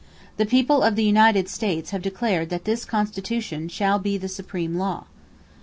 [0.37, 4.75] The people of the United States have declared that this Constitution shall be the supreme
[4.79, 5.03] law."